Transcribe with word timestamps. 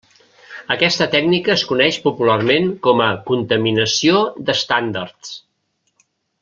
Aquesta 0.75 1.07
tècnica 1.15 1.51
es 1.55 1.65
coneix 1.73 1.99
popularment 2.07 2.73
com 2.87 3.05
a 3.09 3.11
"contaminació 3.29 4.27
d'estàndards". 4.49 5.35